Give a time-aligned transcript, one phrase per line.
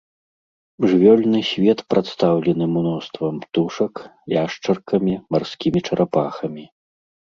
[0.87, 3.93] Жывёльны свет прадстаўлены мноствам птушак,
[4.43, 6.63] яшчаркамі, марскімі чарапахамі.